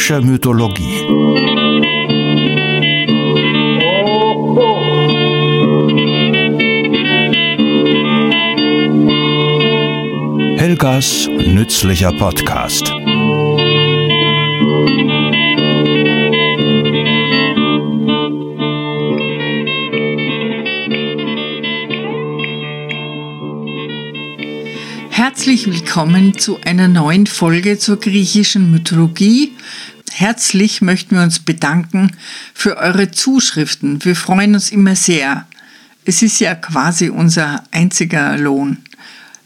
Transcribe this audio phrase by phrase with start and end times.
[0.00, 1.04] Griechische Mythologie.
[10.56, 12.90] Helgas nützlicher Podcast.
[25.10, 29.49] Herzlich willkommen zu einer neuen Folge zur griechischen Mythologie.
[30.20, 32.10] Herzlich möchten wir uns bedanken
[32.52, 34.04] für eure Zuschriften.
[34.04, 35.46] Wir freuen uns immer sehr.
[36.04, 38.76] Es ist ja quasi unser einziger Lohn.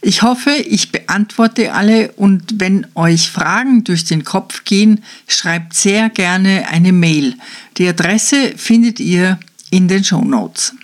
[0.03, 6.09] Ich hoffe, ich beantworte alle und wenn euch Fragen durch den Kopf gehen, schreibt sehr
[6.11, 7.37] gerne eine Mail.
[7.79, 9.39] Die Adresse findet ihr
[9.71, 10.75] in den Show Notes.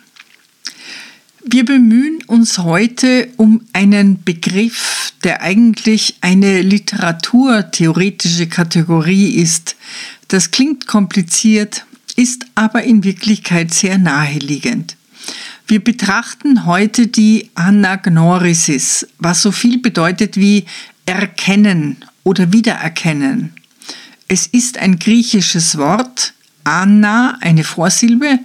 [1.53, 9.75] Wir bemühen uns heute um einen Begriff, der eigentlich eine literaturtheoretische Kategorie ist.
[10.29, 14.95] Das klingt kompliziert, ist aber in Wirklichkeit sehr naheliegend.
[15.67, 20.67] Wir betrachten heute die Anagnorisis, was so viel bedeutet wie
[21.05, 23.55] erkennen oder wiedererkennen.
[24.29, 28.39] Es ist ein griechisches Wort, Anna, eine Vorsilbe,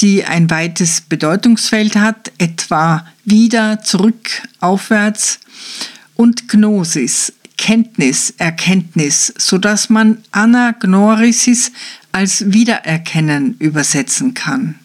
[0.00, 5.40] die ein weites Bedeutungsfeld hat, etwa wieder, zurück, aufwärts
[6.14, 11.72] und Gnosis, Kenntnis, Erkenntnis, sodass man Anagnorisis
[12.12, 14.76] als Wiedererkennen übersetzen kann.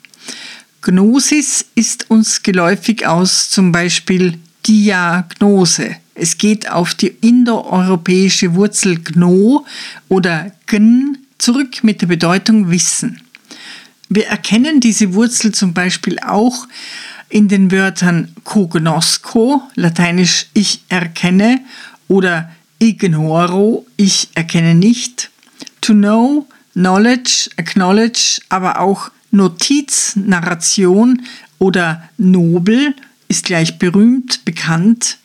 [0.81, 5.97] Gnosis ist uns geläufig aus zum Beispiel Diagnose.
[6.15, 9.65] Es geht auf die indoeuropäische Wurzel gno
[10.09, 13.21] oder gn zurück mit der Bedeutung Wissen.
[14.13, 16.67] Wir erkennen diese Wurzel zum Beispiel auch
[17.29, 21.61] in den Wörtern cognosco, lateinisch ich erkenne,
[22.09, 25.29] oder ignoro, ich erkenne nicht,
[25.79, 31.21] to know, knowledge, acknowledge, aber auch Notiz, Narration
[31.57, 32.93] oder nobel
[33.29, 35.19] ist gleich berühmt, bekannt.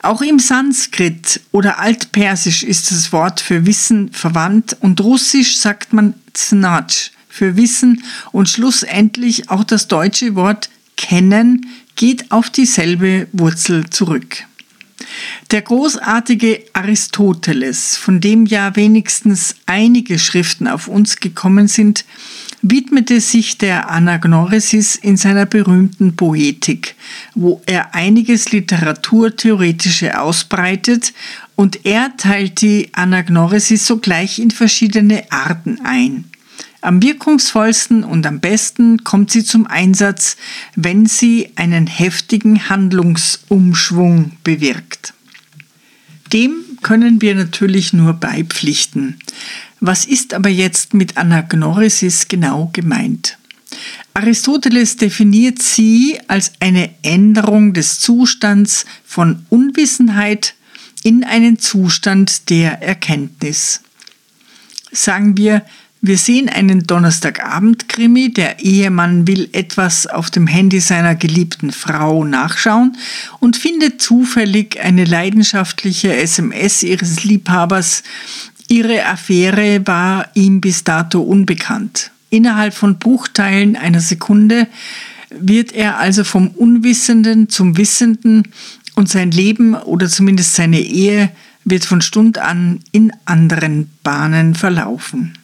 [0.00, 6.14] Auch im Sanskrit oder Altpersisch ist das Wort für Wissen verwandt und Russisch sagt man
[6.34, 11.66] Znatsch für Wissen und schlussendlich auch das deutsche Wort kennen
[11.96, 14.44] geht auf dieselbe Wurzel zurück.
[15.50, 22.04] Der großartige Aristoteles, von dem ja wenigstens einige Schriften auf uns gekommen sind,
[22.60, 26.94] widmete sich der Anagnorisis in seiner berühmten Poetik,
[27.34, 31.12] wo er einiges Literaturtheoretische ausbreitet
[31.56, 36.24] und er teilt die Anagnorisis sogleich in verschiedene Arten ein.
[36.82, 40.36] Am wirkungsvollsten und am besten kommt sie zum Einsatz,
[40.74, 45.14] wenn sie einen heftigen Handlungsumschwung bewirkt.
[46.32, 49.18] Dem können wir natürlich nur beipflichten.
[49.78, 53.38] Was ist aber jetzt mit Anagnorisis genau gemeint?
[54.14, 60.54] Aristoteles definiert sie als eine Änderung des Zustands von Unwissenheit
[61.04, 63.82] in einen Zustand der Erkenntnis.
[64.90, 65.64] Sagen wir,
[66.04, 68.32] wir sehen einen Donnerstagabend-Krimi.
[68.32, 72.96] Der Ehemann will etwas auf dem Handy seiner geliebten Frau nachschauen
[73.38, 78.02] und findet zufällig eine leidenschaftliche SMS ihres Liebhabers.
[78.66, 82.10] Ihre Affäre war ihm bis dato unbekannt.
[82.30, 84.66] Innerhalb von Bruchteilen einer Sekunde
[85.30, 88.48] wird er also vom Unwissenden zum Wissenden
[88.96, 91.30] und sein Leben oder zumindest seine Ehe
[91.64, 95.38] wird von Stund an in anderen Bahnen verlaufen.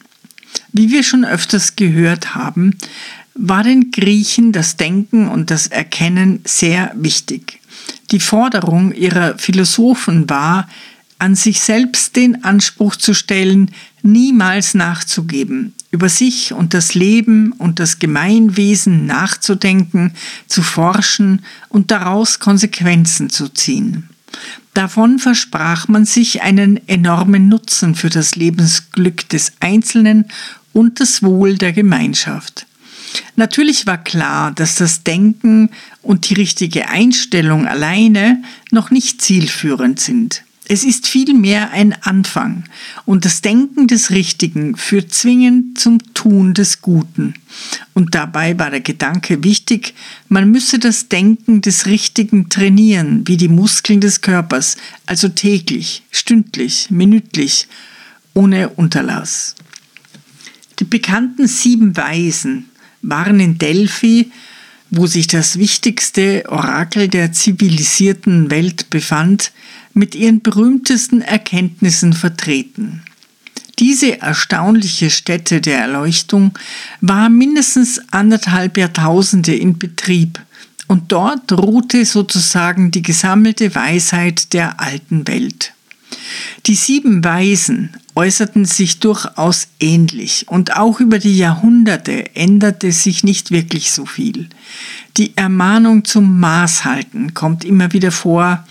[0.71, 2.77] Wie wir schon öfters gehört haben,
[3.33, 7.59] war den Griechen das Denken und das Erkennen sehr wichtig.
[8.11, 10.67] Die Forderung ihrer Philosophen war,
[11.19, 17.79] an sich selbst den Anspruch zu stellen, niemals nachzugeben, über sich und das Leben und
[17.79, 20.13] das Gemeinwesen nachzudenken,
[20.47, 24.08] zu forschen und daraus Konsequenzen zu ziehen.
[24.73, 30.25] Davon versprach man sich einen enormen Nutzen für das Lebensglück des Einzelnen
[30.73, 32.65] und das Wohl der Gemeinschaft.
[33.35, 35.71] Natürlich war klar, dass das Denken
[36.01, 40.43] und die richtige Einstellung alleine noch nicht zielführend sind.
[40.71, 42.63] Es ist vielmehr ein Anfang
[43.05, 47.33] und das Denken des Richtigen führt zwingend zum Tun des Guten.
[47.95, 49.95] Und dabei war der Gedanke wichtig,
[50.27, 54.77] man müsse das Denken des Richtigen trainieren, wie die Muskeln des Körpers,
[55.07, 57.67] also täglich, stündlich, minütlich,
[58.35, 59.55] ohne Unterlass.
[60.77, 62.65] Die bekannten sieben Weisen
[63.01, 64.31] waren in Delphi,
[64.91, 69.51] wo sich das wichtigste Orakel der zivilisierten Welt befand,
[69.93, 73.01] mit ihren berühmtesten Erkenntnissen vertreten.
[73.79, 76.51] Diese erstaunliche Stätte der Erleuchtung
[76.99, 80.39] war mindestens anderthalb Jahrtausende in Betrieb
[80.87, 85.73] und dort ruhte sozusagen die gesammelte Weisheit der alten Welt.
[86.65, 93.51] Die sieben Weisen äußerten sich durchaus ähnlich und auch über die Jahrhunderte änderte sich nicht
[93.51, 94.49] wirklich so viel.
[95.15, 98.65] Die Ermahnung zum Maßhalten kommt immer wieder vor,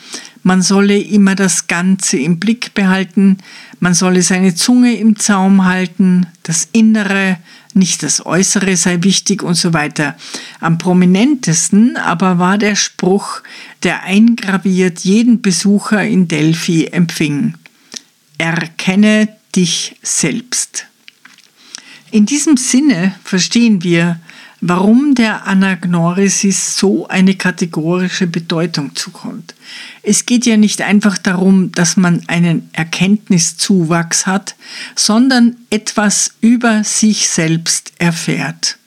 [0.48, 3.36] man solle immer das Ganze im Blick behalten,
[3.80, 7.36] man solle seine Zunge im Zaum halten, das Innere,
[7.74, 10.16] nicht das Äußere sei wichtig und so weiter.
[10.58, 13.42] Am prominentesten aber war der Spruch,
[13.82, 17.52] der eingraviert jeden Besucher in Delphi empfing.
[18.38, 20.86] Erkenne dich selbst.
[22.10, 24.18] In diesem Sinne verstehen wir,
[24.60, 29.55] warum der Anagnorisis so eine kategorische Bedeutung zukommt.
[30.02, 34.56] Es geht ja nicht einfach darum, dass man einen Erkenntniszuwachs hat,
[34.96, 38.78] sondern etwas über sich selbst erfährt.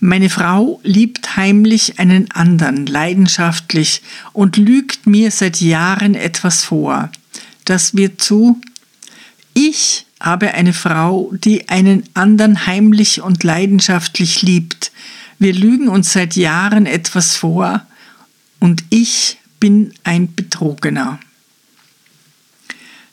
[0.00, 7.10] Meine Frau liebt heimlich einen anderen, leidenschaftlich und lügt mir seit Jahren etwas vor.
[7.64, 8.60] Das wird zu
[9.54, 14.90] Ich habe eine Frau, die einen anderen heimlich und leidenschaftlich liebt.
[15.38, 17.82] Wir lügen uns seit Jahren etwas vor
[18.58, 21.18] und ich bin ein Betrogener.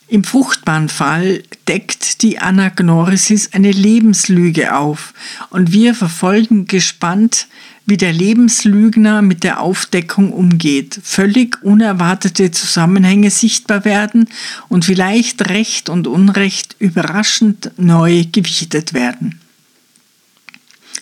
[0.08, 5.12] Im fruchtbaren Fall deckt die Anagnorisis eine Lebenslüge auf
[5.50, 7.46] und wir verfolgen gespannt,
[7.86, 14.28] wie der Lebenslügner mit der Aufdeckung umgeht, völlig unerwartete Zusammenhänge sichtbar werden
[14.68, 19.41] und vielleicht Recht und Unrecht überraschend neu gewichtet werden.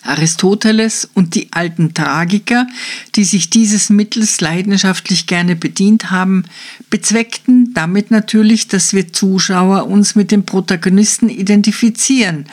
[0.03, 2.67] Aristoteles und die alten Tragiker,
[3.15, 6.45] die sich dieses Mittels leidenschaftlich gerne bedient haben,
[6.89, 12.45] bezweckten damit natürlich, dass wir Zuschauer uns mit dem Protagonisten identifizieren.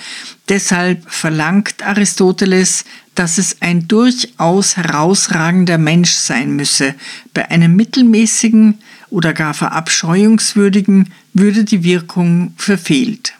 [0.48, 2.84] Deshalb verlangt Aristoteles,
[3.14, 6.94] dass es ein durchaus herausragender Mensch sein müsse.
[7.34, 8.78] Bei einem mittelmäßigen
[9.10, 13.32] oder gar verabscheuungswürdigen würde die Wirkung verfehlt.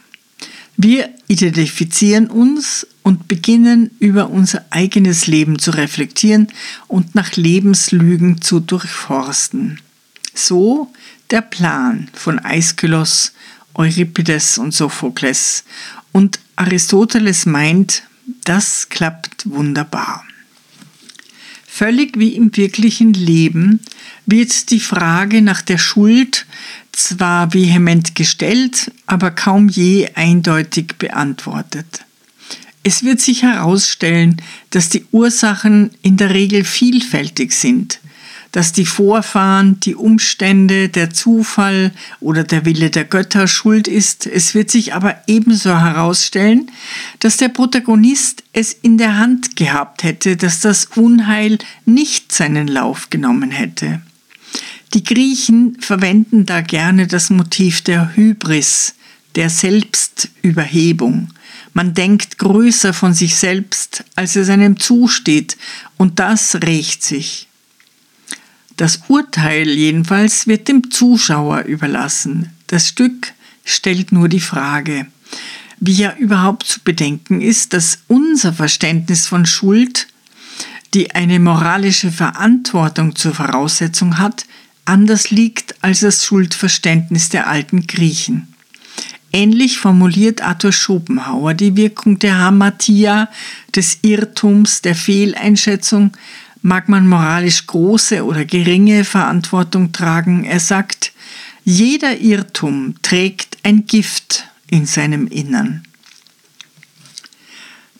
[0.77, 6.49] Wir identifizieren uns und beginnen über unser eigenes Leben zu reflektieren
[6.89, 9.81] und nach Lebenslügen zu durchforsten.
[10.35, 10.93] So
[11.31, 13.33] der Plan von Aeschylus,
[13.73, 15.65] Euripides und Sophokles.
[16.13, 18.03] Und Aristoteles meint,
[18.45, 20.23] das klappt wunderbar.
[21.67, 23.81] Völlig wie im wirklichen Leben
[24.27, 26.45] wird die Frage nach der Schuld
[26.93, 32.05] zwar vehement gestellt, aber kaum je eindeutig beantwortet.
[32.89, 34.41] Es wird sich herausstellen,
[34.71, 38.01] dass die Ursachen in der Regel vielfältig sind,
[38.53, 44.27] dass die Vorfahren, die Umstände, der Zufall oder der Wille der Götter schuld ist.
[44.27, 46.71] Es wird sich aber ebenso herausstellen,
[47.19, 53.11] dass der Protagonist es in der Hand gehabt hätte, dass das Unheil nicht seinen Lauf
[53.11, 54.01] genommen hätte.
[54.95, 58.95] Die Griechen verwenden da gerne das Motiv der Hybris,
[59.35, 61.29] der Selbstüberhebung.
[61.79, 65.57] Man denkt größer von sich selbst, als es einem zusteht,
[65.97, 67.47] und das rächt sich.
[68.77, 72.51] Das Urteil jedenfalls wird dem Zuschauer überlassen.
[72.67, 73.33] Das Stück
[73.65, 75.07] stellt nur die Frage,
[75.79, 80.09] wie ja überhaupt zu bedenken ist, dass unser Verständnis von Schuld,
[80.95, 84.47] die eine moralische Verantwortung zur Voraussetzung hat,
[84.85, 88.53] anders liegt als das Schuldverständnis der alten Griechen.
[89.33, 93.29] Ähnlich formuliert Arthur Schopenhauer die Wirkung der Hamatia,
[93.75, 96.17] des Irrtums, der Fehleinschätzung,
[96.63, 100.45] mag man moralisch große oder geringe Verantwortung tragen.
[100.45, 101.13] Er sagt,
[101.65, 105.83] jeder Irrtum trägt ein Gift in seinem Innern.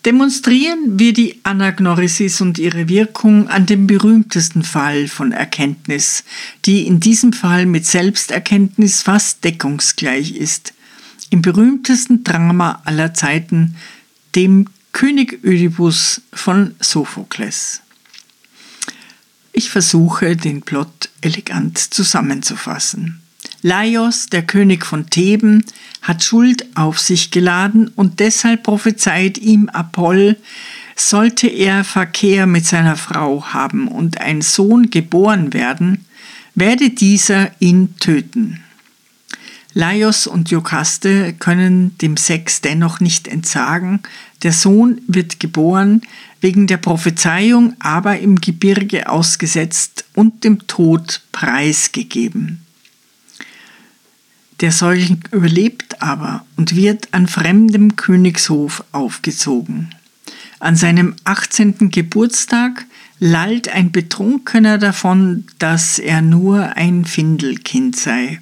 [0.05, 6.23] Demonstrieren wir die Anagnorisis und ihre Wirkung an dem berühmtesten Fall von Erkenntnis,
[6.65, 10.73] die in diesem Fall mit Selbsterkenntnis fast deckungsgleich ist,
[11.29, 13.75] im berühmtesten Drama aller Zeiten,
[14.35, 17.81] dem König Ödipus von Sophokles.
[19.53, 23.21] Ich versuche, den Plot elegant zusammenzufassen.
[23.61, 25.65] Laios, der König von Theben,
[26.01, 30.37] hat Schuld auf sich geladen und deshalb prophezeit ihm Apoll,
[30.95, 36.05] sollte er Verkehr mit seiner Frau haben und ein Sohn geboren werden,
[36.55, 38.63] werde dieser ihn töten.
[39.73, 43.99] Laios und Jokaste können dem Sex dennoch nicht entsagen.
[44.41, 46.01] Der Sohn wird geboren,
[46.41, 52.61] wegen der Prophezeiung aber im Gebirge ausgesetzt und dem Tod preisgegeben.
[54.61, 59.95] Der Säugling überlebt aber und wird an fremdem Königshof aufgezogen.
[60.59, 61.89] An seinem 18.
[61.91, 62.85] Geburtstag
[63.19, 68.41] lallt ein Betrunkener davon, dass er nur ein Findelkind sei.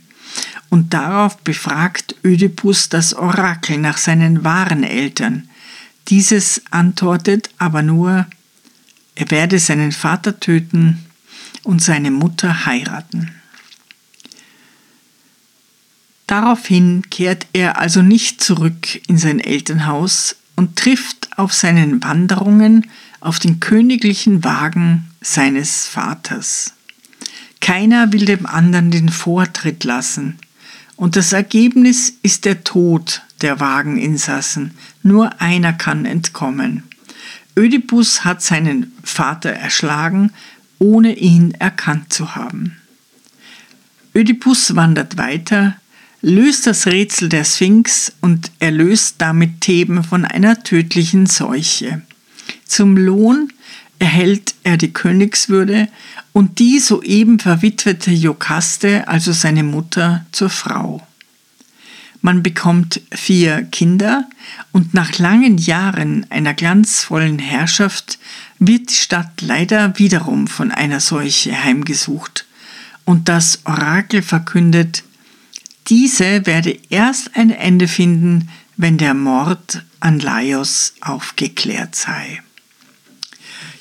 [0.69, 5.49] Und darauf befragt Ödipus das Orakel nach seinen wahren Eltern.
[6.09, 8.25] Dieses antwortet aber nur,
[9.15, 11.05] er werde seinen Vater töten
[11.63, 13.31] und seine Mutter heiraten.
[16.27, 22.87] Daraufhin kehrt er also nicht zurück in sein Elternhaus und trifft auf seinen Wanderungen
[23.21, 26.73] auf den königlichen Wagen seines Vaters.
[27.59, 30.37] Keiner will dem anderen den Vortritt lassen,
[30.95, 34.71] und das Ergebnis ist der Tod der Wageninsassen.
[35.03, 36.83] Nur einer kann entkommen.
[37.55, 40.31] Ödipus hat seinen Vater erschlagen,
[40.79, 42.77] ohne ihn erkannt zu haben.
[44.13, 45.75] Ödipus wandert weiter,
[46.21, 52.01] löst das Rätsel der Sphinx und erlöst damit Theben von einer tödlichen Seuche.
[52.65, 53.53] Zum Lohn
[53.99, 55.87] erhält er die Königswürde
[56.33, 61.05] und die soeben verwitwete Jokaste, also seine Mutter, zur Frau.
[62.21, 64.27] Man bekommt vier Kinder
[64.71, 68.19] und nach langen Jahren einer glanzvollen Herrschaft
[68.59, 72.45] wird die Stadt leider wiederum von einer Seuche heimgesucht
[73.05, 75.03] und das Orakel verkündet,
[75.87, 82.41] diese werde erst ein Ende finden, wenn der Mord an Laios aufgeklärt sei.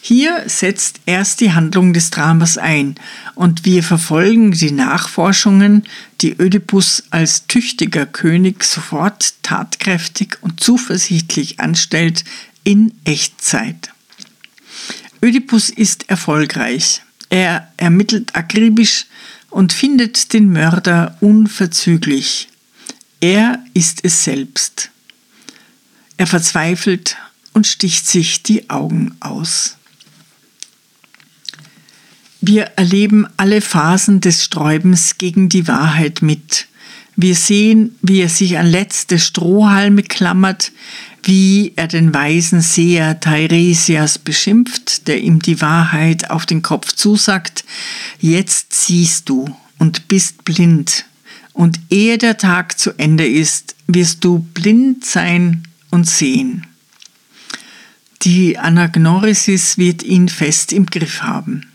[0.08, 2.94] Hier setzt erst die Handlung des Dramas ein
[3.34, 5.82] und wir verfolgen die Nachforschungen,
[6.20, 12.25] die Ödipus als tüchtiger König sofort tatkräftig und zuversichtlich anstellt
[12.62, 13.90] in Echtzeit.
[15.20, 17.02] Ödipus ist erfolgreich.
[17.28, 19.06] Er ermittelt akribisch
[19.50, 22.46] und findet den Mörder unverzüglich.
[23.20, 24.92] Er ist es selbst.
[26.16, 27.16] Er verzweifelt
[27.54, 29.75] und sticht sich die Augen aus.
[32.48, 36.68] Wir erleben alle Phasen des Sträubens gegen die Wahrheit mit.
[37.16, 40.70] Wir sehen, wie er sich an letzte Strohhalme klammert,
[41.24, 47.64] wie er den weisen Seher Teiresias beschimpft, der ihm die Wahrheit auf den Kopf zusagt,
[48.20, 49.46] jetzt siehst du
[49.78, 51.04] und bist blind,
[51.52, 56.64] und ehe der Tag zu Ende ist, wirst du blind sein und sehen.
[58.22, 61.66] Die Anagnorisis wird ihn fest im Griff haben.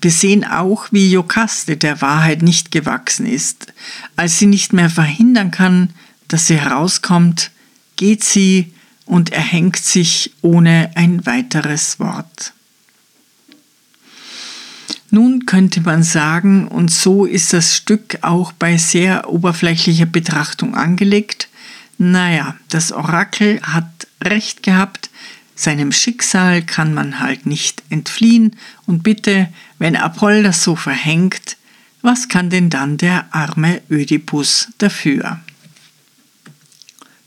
[0.00, 3.72] Wir sehen auch, wie Jokaste der Wahrheit nicht gewachsen ist.
[4.16, 5.90] Als sie nicht mehr verhindern kann,
[6.28, 7.50] dass sie herauskommt,
[7.96, 8.72] geht sie
[9.04, 12.54] und erhängt sich ohne ein weiteres Wort.
[15.10, 21.48] Nun könnte man sagen, und so ist das Stück auch bei sehr oberflächlicher Betrachtung angelegt,
[21.98, 25.10] naja, das Orakel hat recht gehabt,
[25.54, 29.48] seinem Schicksal kann man halt nicht entfliehen und bitte,
[29.80, 31.56] wenn Apoll das so verhängt,
[32.02, 35.40] was kann denn dann der arme Ödipus dafür?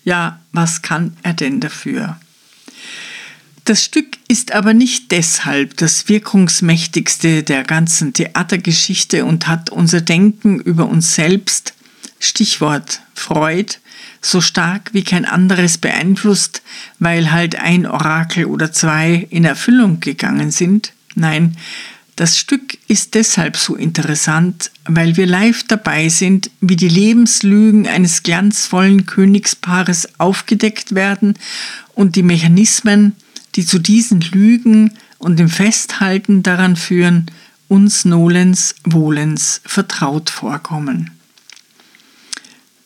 [0.05, 2.19] Ja, was kann er denn dafür?
[3.65, 10.59] Das Stück ist aber nicht deshalb das wirkungsmächtigste der ganzen Theatergeschichte und hat unser Denken
[10.59, 11.73] über uns selbst,
[12.19, 13.77] Stichwort Freud,
[14.21, 16.61] so stark wie kein anderes beeinflusst,
[16.99, 20.93] weil halt ein Orakel oder zwei in Erfüllung gegangen sind.
[21.15, 21.57] Nein,
[22.15, 28.23] das Stück ist deshalb so interessant, weil wir live dabei sind, wie die Lebenslügen eines
[28.23, 31.33] glanzvollen Königspaares aufgedeckt werden
[31.95, 33.15] und die Mechanismen,
[33.55, 37.27] die zu diesen Lügen und dem Festhalten daran führen,
[37.67, 41.11] uns nolens wohlens vertraut vorkommen.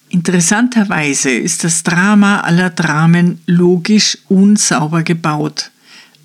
[0.09, 5.71] Interessanterweise ist das Drama aller Dramen logisch unsauber gebaut.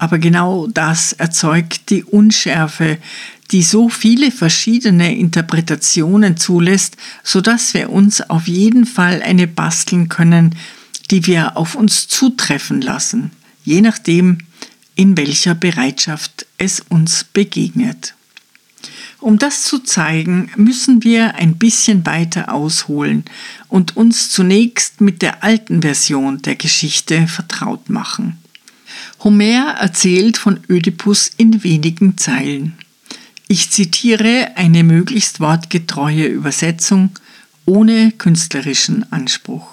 [0.02, 2.98] Aber genau das erzeugt die Unschärfe,
[3.52, 10.08] die so viele verschiedene Interpretationen zulässt, so dass wir uns auf jeden Fall eine basteln
[10.08, 10.56] können,
[11.12, 13.30] die wir auf uns zutreffen lassen,
[13.62, 14.38] je nachdem,
[14.96, 18.16] in welcher Bereitschaft es uns begegnet.
[19.20, 23.24] Um das zu zeigen, müssen wir ein bisschen weiter ausholen
[23.68, 28.41] und uns zunächst mit der alten Version der Geschichte vertraut machen.
[29.24, 32.76] Homer erzählt von Ödipus in wenigen Zeilen.
[33.46, 37.10] Ich zitiere eine möglichst wortgetreue Übersetzung
[37.64, 39.66] ohne künstlerischen Anspruch.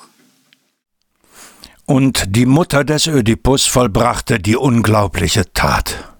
[1.85, 6.13] Und die Mutter des Ödipus vollbrachte die unglaubliche Tat.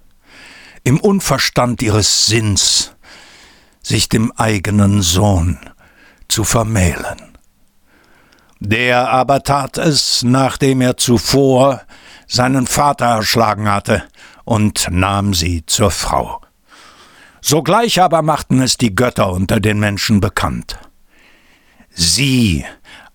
[0.84, 2.94] Im Unverstand ihres Sinns,
[3.84, 5.60] sich dem eigenen Sohn
[6.28, 7.38] zu vermählen.
[8.60, 11.82] Der aber tat es, nachdem er zuvor
[12.30, 14.04] seinen Vater erschlagen hatte,
[14.46, 16.42] und nahm sie zur Frau.
[17.42, 20.80] Sogleich aber machten es die Götter unter den Menschen bekannt.
[21.90, 22.66] Sie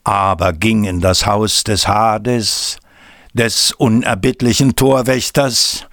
[0.05, 2.79] aber ging in das Haus des Hades,
[3.33, 5.87] des unerbittlichen Torwächters,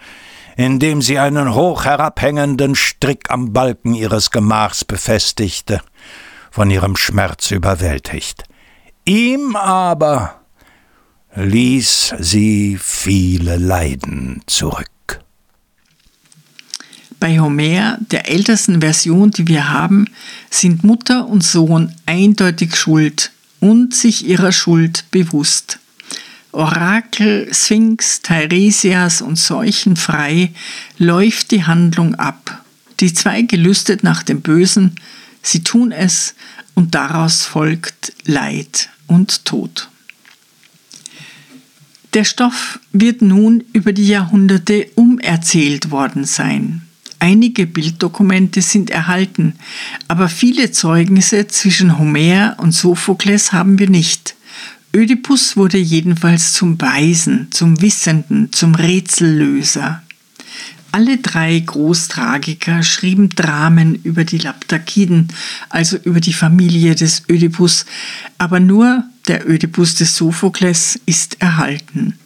[0.58, 5.82] indem sie einen hoch herabhängenden Strick am Balken ihres Gemachs befestigte,
[6.52, 8.44] von ihrem Schmerz überwältigt.
[9.06, 10.41] Ihm aber
[11.36, 14.88] ließ sie viele Leiden zurück.
[17.20, 20.08] Bei Homer, der ältesten Version, die wir haben,
[20.50, 25.78] sind Mutter und Sohn eindeutig schuld und sich ihrer Schuld bewusst.
[26.52, 30.52] Orakel, Sphinx, Teiresias und Seuchen frei
[30.98, 32.66] läuft die Handlung ab.
[33.00, 34.96] Die zwei gelüstet nach dem Bösen,
[35.44, 36.34] sie tun es
[36.74, 39.91] und daraus folgt Leid und Tod.
[42.14, 46.82] Der Stoff wird nun über die Jahrhunderte umerzählt worden sein.
[47.20, 49.54] Einige Bilddokumente sind erhalten,
[50.10, 54.36] aber viele Zeugnisse zwischen Homer und Sophokles haben wir nicht.
[54.94, 60.02] Ödipus wurde jedenfalls zum Weisen, zum Wissenden, zum Rätsellöser.
[60.92, 65.30] Alle drei Großtragiker schrieben Dramen über die Laptakiden,
[65.70, 67.86] also über die Familie des Ödipus,
[68.38, 72.18] aber nur der Ödipus des Sophokles ist erhalten.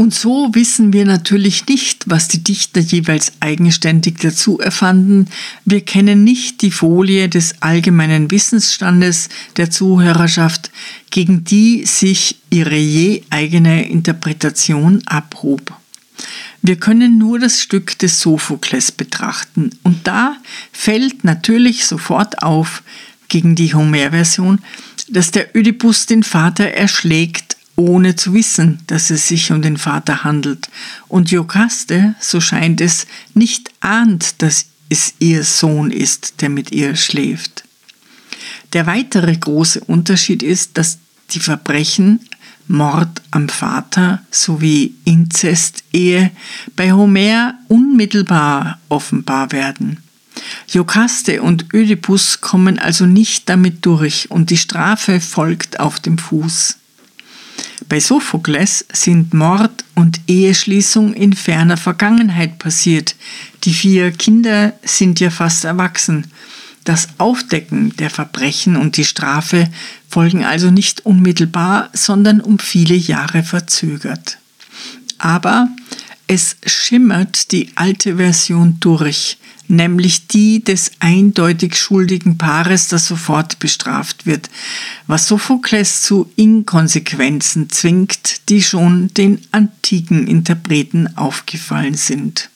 [0.00, 5.26] Und so wissen wir natürlich nicht, was die Dichter jeweils eigenständig dazu erfanden.
[5.66, 10.70] Wir kennen nicht die Folie des allgemeinen Wissensstandes der Zuhörerschaft,
[11.10, 15.74] gegen die sich ihre je eigene Interpretation abhob.
[16.62, 20.36] Wir können nur das Stück des Sophokles betrachten und da
[20.72, 22.82] fällt natürlich sofort auf,
[23.28, 24.58] gegen die Homer-Version,
[25.10, 30.22] dass der Ödipus den Vater erschlägt ohne zu wissen, dass es sich um den Vater
[30.22, 30.68] handelt.
[31.08, 36.94] Und Jokaste, so scheint es, nicht ahnt, dass es ihr Sohn ist, der mit ihr
[36.96, 37.64] schläft.
[38.74, 40.98] Der weitere große Unterschied ist, dass
[41.30, 42.20] die Verbrechen
[42.68, 46.30] Mord am Vater sowie Inzestehe
[46.76, 49.98] bei Homer unmittelbar offenbar werden.
[50.68, 56.76] Jokaste und Ödipus kommen also nicht damit durch und die Strafe folgt auf dem Fuß.
[57.88, 63.16] Bei Sophokles sind Mord und Eheschließung in ferner Vergangenheit passiert.
[63.64, 66.26] Die vier Kinder sind ja fast erwachsen.
[66.84, 69.68] Das Aufdecken der Verbrechen und die Strafe
[70.08, 74.38] folgen also nicht unmittelbar, sondern um viele Jahre verzögert.
[75.18, 75.68] Aber
[76.26, 79.36] es schimmert die alte Version durch,
[79.70, 84.50] nämlich die des eindeutig schuldigen Paares, das sofort bestraft wird,
[85.06, 92.50] was Sophokles zu Inkonsequenzen zwingt, die schon den antiken Interpreten aufgefallen sind.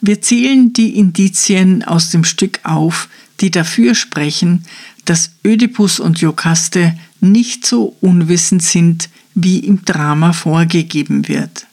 [0.00, 3.08] Wir zählen die Indizien aus dem Stück auf,
[3.40, 4.64] die dafür sprechen,
[5.04, 11.67] dass Ödipus und Jokaste nicht so unwissend sind, wie im Drama vorgegeben wird.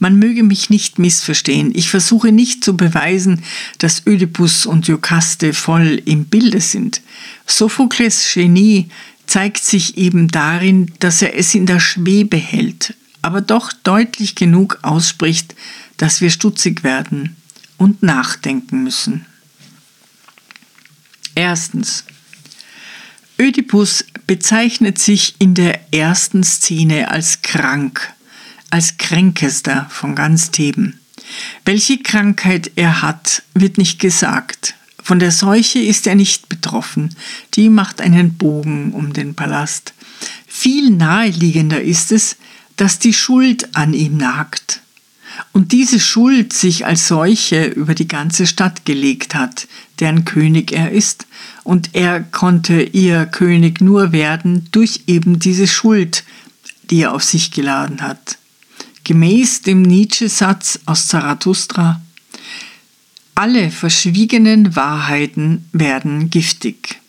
[0.00, 1.72] Man möge mich nicht missverstehen.
[1.74, 3.44] Ich versuche nicht zu beweisen,
[3.78, 7.02] dass Ödipus und Jokaste voll im Bilde sind.
[7.46, 8.88] Sophokles Genie
[9.26, 14.78] zeigt sich eben darin, dass er es in der Schwebe hält, aber doch deutlich genug
[14.82, 15.54] ausspricht,
[15.98, 17.36] dass wir stutzig werden
[17.76, 19.26] und nachdenken müssen.
[21.34, 22.04] Erstens.
[23.38, 28.14] Ödipus bezeichnet sich in der ersten Szene als krank
[28.70, 30.98] als Kränkester von ganz Theben.
[31.64, 34.74] Welche Krankheit er hat, wird nicht gesagt.
[35.02, 37.14] Von der Seuche ist er nicht betroffen.
[37.54, 39.94] Die macht einen Bogen um den Palast.
[40.46, 42.36] Viel naheliegender ist es,
[42.76, 44.80] dass die Schuld an ihm nagt.
[45.52, 49.68] Und diese Schuld sich als solche über die ganze Stadt gelegt hat,
[50.00, 51.26] deren König er ist,
[51.62, 56.24] und er konnte ihr König nur werden durch eben diese Schuld,
[56.90, 58.38] die er auf sich geladen hat
[59.10, 62.00] gemäß dem Nietzsche-Satz aus Zarathustra,
[63.34, 67.00] alle verschwiegenen Wahrheiten werden giftig.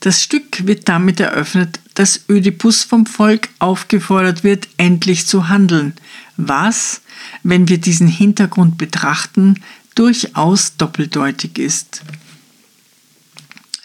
[0.00, 5.94] Das Stück wird damit eröffnet, dass Ödipus vom Volk aufgefordert wird, endlich zu handeln,
[6.36, 7.00] was,
[7.42, 9.62] wenn wir diesen Hintergrund betrachten,
[9.94, 12.02] durchaus doppeldeutig ist.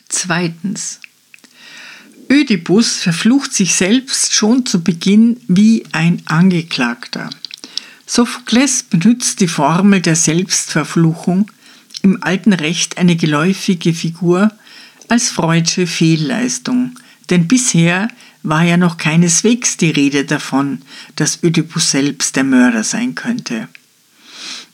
[0.09, 0.99] Zweitens.
[2.29, 7.29] Ödipus verflucht sich selbst schon zu Beginn wie ein Angeklagter.
[8.05, 11.49] Sophokles benutzt die Formel der Selbstverfluchung,
[12.01, 14.51] im alten Recht eine geläufige Figur,
[15.07, 16.99] als freudsche Fehlleistung.
[17.29, 18.09] Denn bisher
[18.43, 20.81] war ja noch keineswegs die Rede davon,
[21.15, 23.69] dass Ödipus selbst der Mörder sein könnte.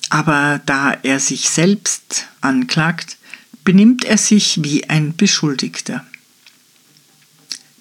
[0.09, 3.17] Aber da er sich selbst anklagt,
[3.63, 6.03] benimmt er sich wie ein Beschuldigter.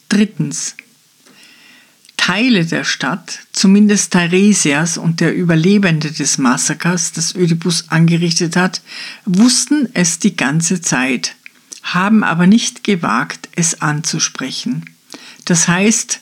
[0.08, 0.74] Drittens.
[2.16, 8.82] Teile der Stadt, zumindest Theresias und der Überlebende des Massakers, das Ödipus angerichtet hat,
[9.24, 11.36] wussten es die ganze Zeit,
[11.82, 14.84] haben aber nicht gewagt, es anzusprechen.
[15.46, 16.20] Das heißt,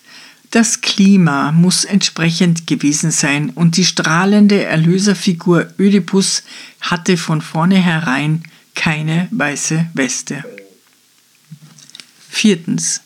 [0.50, 6.44] das Klima muss entsprechend gewesen sein und die strahlende Erlöserfigur Ödipus
[6.80, 8.44] hatte von vornherein
[8.74, 10.44] keine weiße Weste.
[12.28, 13.00] Viertens.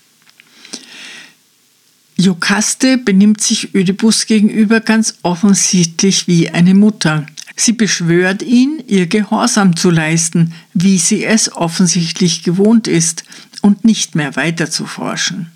[2.20, 7.24] Jokaste benimmt sich Ödipus gegenüber ganz offensichtlich wie eine Mutter.
[7.56, 13.24] Sie beschwört ihn, ihr Gehorsam zu leisten, wie sie es offensichtlich gewohnt ist,
[13.62, 15.50] und nicht mehr weiter zu forschen.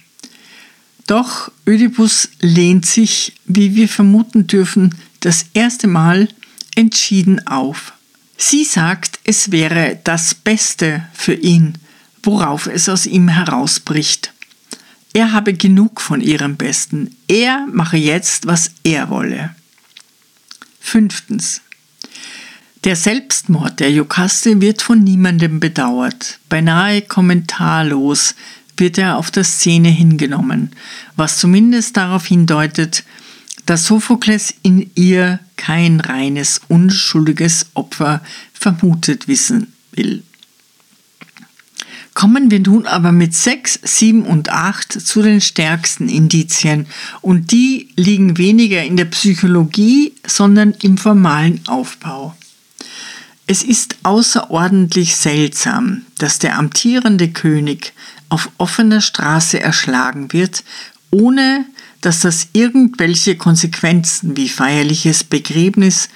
[1.06, 6.28] Doch Ödipus lehnt sich, wie wir vermuten dürfen, das erste Mal
[6.76, 7.92] entschieden auf.
[8.38, 11.74] Sie sagt, es wäre das Beste für ihn,
[12.22, 14.33] worauf es aus ihm herausbricht.
[15.14, 17.16] Er habe genug von ihrem Besten.
[17.28, 19.54] Er mache jetzt, was er wolle.
[20.80, 21.62] Fünftens.
[22.82, 26.40] Der Selbstmord der Jokaste wird von niemandem bedauert.
[26.48, 28.34] Beinahe kommentarlos
[28.76, 30.72] wird er auf der Szene hingenommen,
[31.14, 33.04] was zumindest darauf hindeutet,
[33.66, 38.20] dass Sophokles in ihr kein reines, unschuldiges Opfer
[38.52, 40.24] vermutet wissen will.
[42.14, 46.86] Kommen wir nun aber mit 6, 7 und 8 zu den stärksten Indizien
[47.20, 52.36] und die liegen weniger in der Psychologie, sondern im formalen Aufbau.
[53.46, 57.92] Es ist außerordentlich seltsam, dass der amtierende König
[58.28, 60.64] auf offener Straße erschlagen wird,
[61.10, 61.66] ohne
[62.00, 66.08] dass das irgendwelche Konsequenzen wie feierliches Begräbnis,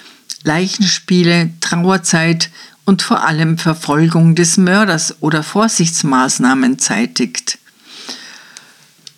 [0.48, 2.48] Leichenspiele, Trauerzeit
[2.86, 7.58] und vor allem Verfolgung des Mörders oder Vorsichtsmaßnahmen zeitigt.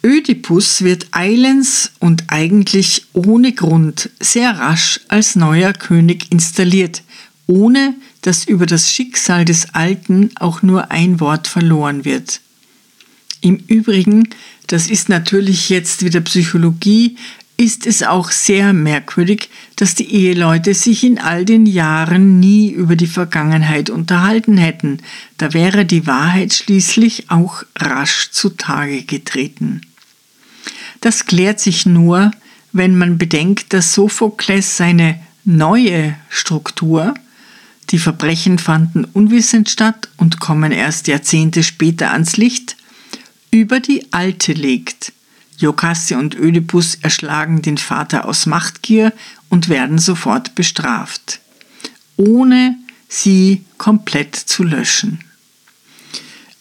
[0.03, 7.03] Ödipus wird eilends und eigentlich ohne Grund sehr rasch als neuer König installiert,
[7.47, 12.41] ohne dass über das Schicksal des Alten auch nur ein Wort verloren wird.
[13.41, 14.29] Im Übrigen,
[14.67, 17.17] das ist natürlich jetzt wieder Psychologie,
[17.61, 22.97] ist es auch sehr merkwürdig, dass die Eheleute sich in all den Jahren nie über
[22.97, 25.03] die Vergangenheit unterhalten hätten.
[25.37, 29.83] Da wäre die Wahrheit schließlich auch rasch zutage getreten.
[31.03, 32.31] Das klärt sich nur,
[32.73, 37.13] wenn man bedenkt, dass Sophokles seine neue Struktur,
[37.91, 42.77] die Verbrechen fanden unwissend statt und kommen erst Jahrzehnte später ans Licht,
[43.51, 45.13] über die alte legt.
[45.61, 49.13] Jokaste und Ödipus erschlagen den Vater aus Machtgier
[49.49, 51.41] und werden sofort bestraft,
[52.17, 52.77] ohne
[53.09, 55.21] sie komplett zu löschen.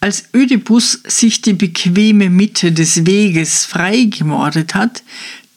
[0.00, 5.02] Als Ödipus sich die bequeme Mitte des Weges freigemordet hat,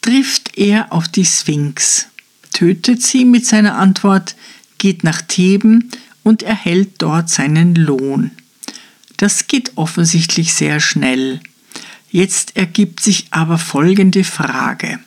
[0.02, 2.08] trifft er auf die Sphinx,
[2.52, 4.36] tötet sie mit seiner Antwort,
[4.78, 5.90] geht nach Theben
[6.22, 8.32] und erhält dort seinen Lohn.
[9.16, 11.40] Das geht offensichtlich sehr schnell.
[12.14, 15.00] Jetzt ergibt sich aber folgende Frage.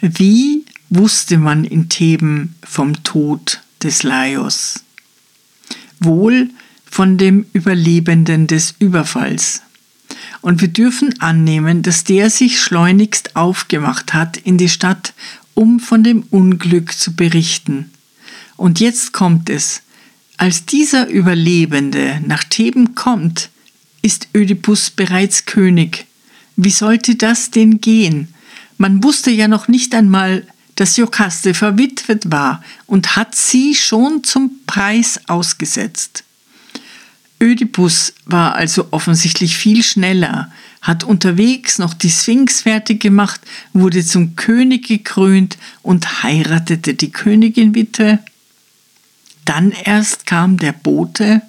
[0.00, 4.82] Wie wusste man in Theben vom Tod des Laios?
[6.00, 6.48] Wohl
[6.86, 9.60] von dem Überlebenden des Überfalls.
[10.40, 15.12] Und wir dürfen annehmen, dass der sich schleunigst aufgemacht hat in die Stadt,
[15.52, 17.90] um von dem Unglück zu berichten.
[18.56, 19.82] Und jetzt kommt es.
[20.38, 23.50] Als dieser Überlebende nach Theben kommt,
[24.00, 26.06] ist Ödipus bereits König
[26.56, 28.28] wie sollte das denn gehen?
[28.78, 34.50] Man wusste ja noch nicht einmal, dass Jokaste verwitwet war und hat sie schon zum
[34.66, 36.24] Preis ausgesetzt.
[37.40, 43.40] Ödipus war also offensichtlich viel schneller, hat unterwegs noch die Sphinx fertig gemacht,
[43.72, 48.20] wurde zum König gekrönt und heiratete die Königin-Witwe.
[49.44, 51.42] Dann erst kam der Bote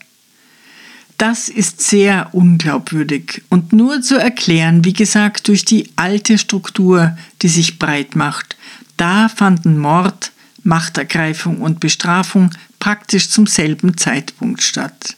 [1.23, 7.47] das ist sehr unglaubwürdig und nur zu erklären, wie gesagt, durch die alte Struktur, die
[7.47, 8.57] sich breit macht.
[8.97, 10.33] Da fanden Mord,
[10.63, 15.15] Machtergreifung und Bestrafung praktisch zum selben Zeitpunkt statt.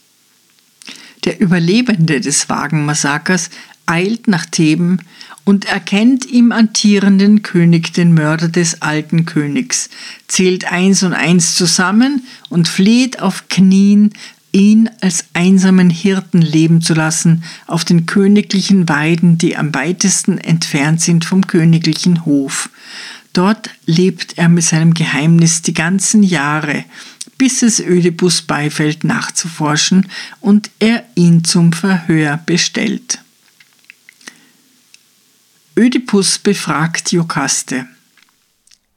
[1.24, 3.50] Der Überlebende des Wagenmassakers
[3.88, 5.00] eilt nach Theben
[5.44, 9.90] und erkennt im antierenden König den Mörder des alten Königs,
[10.28, 14.14] zählt eins und eins zusammen und fleht auf Knien
[14.56, 21.02] ihn als einsamen Hirten leben zu lassen auf den königlichen Weiden, die am weitesten entfernt
[21.02, 22.70] sind vom königlichen Hof.
[23.34, 26.86] Dort lebt er mit seinem Geheimnis die ganzen Jahre,
[27.38, 33.20] bis es Ödipus beifällt nachzuforschen und er ihn zum Verhör bestellt.
[35.78, 37.88] Ödipus befragt Jokaste.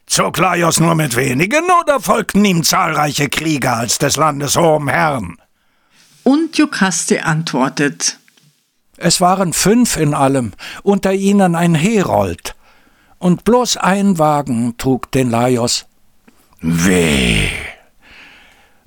[0.06, 5.36] Zog Laios nur mit wenigen oder folgten ihm zahlreiche Krieger als des Landes hohem Herrn?
[6.28, 8.18] Und Jokaste antwortet:
[8.98, 12.54] Es waren fünf in allem, unter ihnen ein Herold,
[13.18, 15.86] und bloß ein Wagen trug den Laios.
[16.60, 17.48] Weh!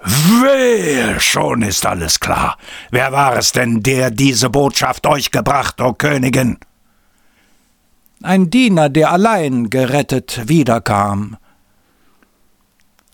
[0.03, 1.19] Weh!
[1.19, 2.59] Schon ist alles klar.
[2.91, 6.59] Wer war es denn, der diese Botschaft euch gebracht, o Königin?
[8.21, 11.37] ein Diener, der allein gerettet wiederkam.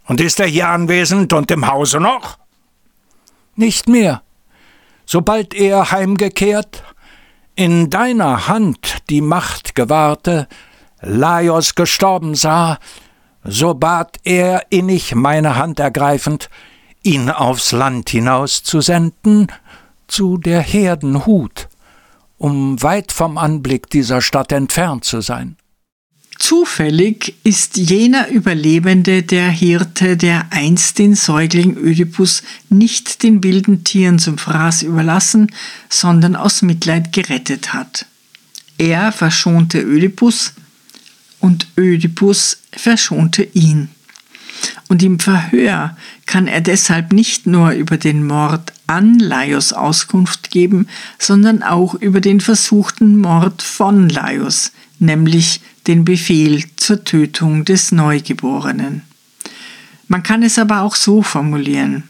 [0.03, 2.37] Und ist er hier anwesend und im Hause noch?
[3.57, 4.21] Nicht mehr.
[5.05, 6.83] Sobald er heimgekehrt,
[7.55, 10.47] in deiner Hand die Macht gewahrte,
[11.01, 12.77] Laios gestorben sah,
[13.43, 16.49] so bat er innig meine Hand ergreifend,
[17.03, 19.47] ihn aufs Land hinaus zu senden,
[20.07, 21.67] zu der Herden Hut
[22.37, 25.57] um weit vom Anblick dieser Stadt entfernt zu sein.
[26.39, 34.19] Zufällig ist jener Überlebende der Hirte, der einst den Säugling Ödipus nicht den wilden Tieren
[34.19, 35.51] zum Fraß überlassen,
[35.89, 38.05] sondern aus Mitleid gerettet hat.
[38.77, 40.53] Er verschonte Ödipus
[41.39, 43.89] und Ödipus verschonte ihn.
[44.89, 50.87] Und im Verhör kann er deshalb nicht nur über den Mord an Laios Auskunft geben,
[51.19, 59.03] sondern auch über den versuchten Mord von Laios, nämlich den Befehl zur Tötung des Neugeborenen.
[60.07, 62.03] Man kann es aber auch so formulieren.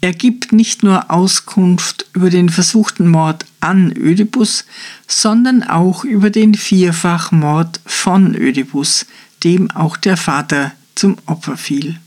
[0.00, 4.64] Er gibt nicht nur Auskunft über den versuchten Mord an Ödipus,
[5.06, 9.06] sondern auch über den Vierfachmord von Ödipus,
[9.44, 11.98] dem auch der Vater zum Opfer fiel.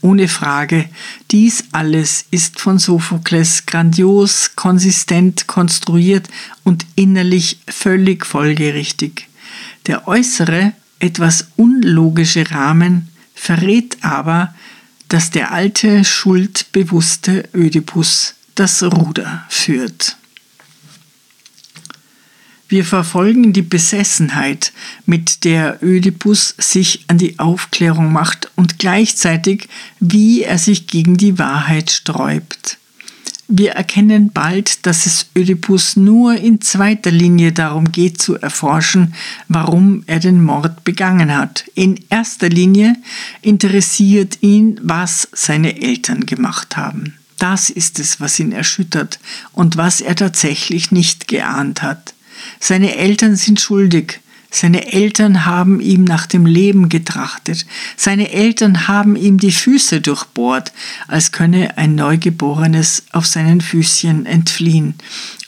[0.00, 0.88] Ohne Frage,
[1.30, 6.28] dies alles ist von Sophokles grandios, konsistent konstruiert
[6.62, 9.27] und innerlich völlig folgerichtig.
[9.88, 14.54] Der äußere, etwas unlogische Rahmen verrät aber,
[15.08, 20.16] dass der alte, schuldbewusste Ödipus das Ruder führt.
[22.68, 24.74] Wir verfolgen die Besessenheit,
[25.06, 29.70] mit der Ödipus sich an die Aufklärung macht und gleichzeitig,
[30.00, 32.76] wie er sich gegen die Wahrheit sträubt.
[33.50, 39.14] Wir erkennen bald, dass es Ödipus nur in zweiter Linie darum geht zu erforschen,
[39.48, 41.64] warum er den Mord begangen hat.
[41.74, 42.94] In erster Linie
[43.40, 47.14] interessiert ihn, was seine Eltern gemacht haben.
[47.38, 49.18] Das ist es, was ihn erschüttert
[49.52, 52.12] und was er tatsächlich nicht geahnt hat.
[52.60, 54.20] Seine Eltern sind schuldig.
[54.50, 57.66] Seine Eltern haben ihm nach dem Leben getrachtet.
[57.96, 60.72] Seine Eltern haben ihm die Füße durchbohrt,
[61.06, 64.94] als könne ein Neugeborenes auf seinen Füßchen entfliehen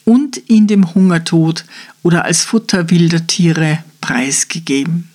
[0.04, 1.64] und ihn dem Hungertod
[2.02, 5.08] oder als Futter wilder Tiere preisgegeben.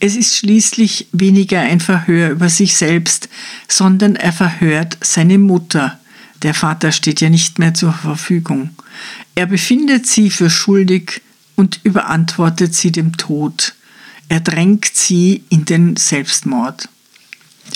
[0.00, 3.28] Es ist schließlich weniger ein Verhör über sich selbst,
[3.68, 6.00] sondern er verhört seine Mutter.
[6.42, 8.70] Der Vater steht ja nicht mehr zur Verfügung.
[9.34, 11.22] Er befindet sie für schuldig
[11.60, 13.74] und überantwortet sie dem Tod.
[14.30, 16.88] Er drängt sie in den Selbstmord.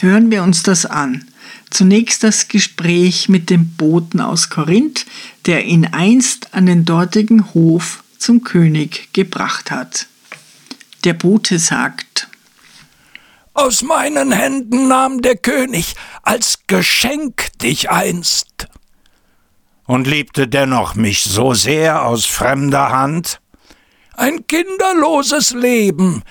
[0.01, 1.27] Hören wir uns das an.
[1.69, 5.05] Zunächst das Gespräch mit dem Boten aus Korinth,
[5.45, 10.07] der ihn einst an den dortigen Hof zum König gebracht hat.
[11.05, 12.29] Der Bote sagt,
[13.53, 18.67] Aus meinen Händen nahm der König als Geschenk dich einst
[19.85, 23.41] und liebte dennoch mich so sehr aus fremder Hand?
[24.17, 26.23] Ein kinderloses Leben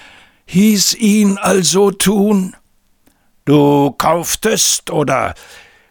[0.45, 2.55] hieß ihn also tun.
[3.45, 5.35] Du kauftest oder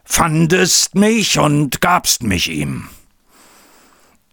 [0.05, 2.89] fandest mich und gabst mich ihm.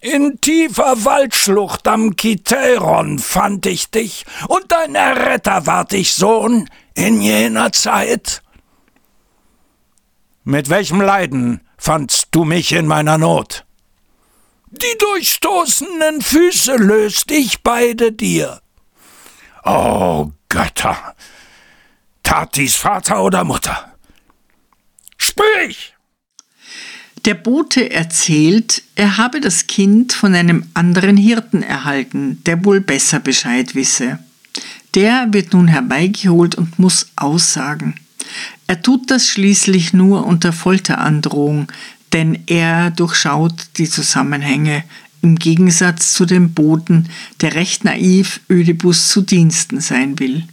[0.02, 7.20] In tiefer Waldschlucht am Kithäron fand ich dich, und dein Erretter ward ich Sohn in
[7.20, 8.42] jener Zeit.
[10.46, 13.66] Mit welchem Leiden fandst du mich in meiner Not.
[14.72, 18.62] Die durchstoßenen Füße löst ich beide dir.
[19.66, 21.16] O Götter!
[22.22, 23.94] Tat dies Vater oder Mutter?
[25.18, 25.96] Sprich!
[27.26, 33.20] Der Bote erzählt, er habe das Kind von einem anderen Hirten erhalten, der wohl besser
[33.20, 34.20] Bescheid wisse.
[34.94, 37.96] Der wird nun herbeigeholt und muss aussagen.
[38.68, 41.72] Er tut das schließlich nur unter Folterandrohung,
[42.14, 44.84] denn er durchschaut die Zusammenhänge
[45.22, 47.10] im Gegensatz zu dem Boten,
[47.42, 50.46] der recht naiv Ödipus zu Diensten sein will.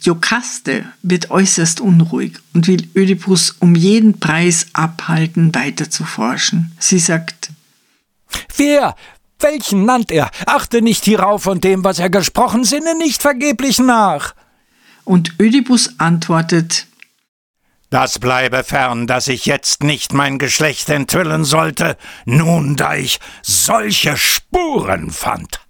[0.00, 6.72] Jokaste wird äußerst unruhig und will Ödipus um jeden Preis abhalten, weiter zu forschen.
[6.78, 7.50] Sie sagt,
[8.56, 8.94] Wer,
[9.38, 10.30] welchen nannt er?
[10.46, 14.34] Achte nicht hierauf und dem, was er gesprochen, sinne nicht vergeblich nach.
[15.04, 16.86] Und Ödipus antwortet,
[17.94, 24.16] das bleibe fern, dass ich jetzt nicht mein Geschlecht enthüllen sollte, nun da ich solche
[24.16, 25.60] Spuren fand.